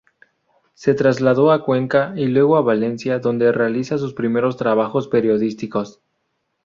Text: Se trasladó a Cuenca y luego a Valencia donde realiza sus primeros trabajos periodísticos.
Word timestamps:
Se 0.73 0.95
trasladó 0.95 1.51
a 1.51 1.63
Cuenca 1.63 2.13
y 2.15 2.25
luego 2.25 2.57
a 2.57 2.61
Valencia 2.63 3.19
donde 3.19 3.51
realiza 3.51 3.99
sus 3.99 4.15
primeros 4.15 4.57
trabajos 4.57 5.07
periodísticos. 5.07 6.01